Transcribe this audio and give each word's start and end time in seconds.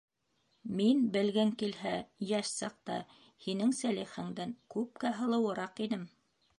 Мин, 0.77 1.03
белгең 1.17 1.51
килһә, 1.63 1.91
йәш 2.29 2.51
саҡта 2.61 2.97
һинең 3.47 3.77
Сәлихәңдән 3.83 4.57
күпкә 4.77 5.17
һылыуыраҡ 5.23 5.89
инем. 5.89 6.13